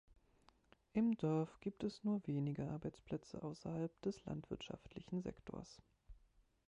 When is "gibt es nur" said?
1.59-2.25